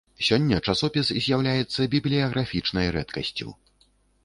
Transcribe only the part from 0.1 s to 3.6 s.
Сёння часопіс з'яўляецца бібліяграфічнай рэдкасцю.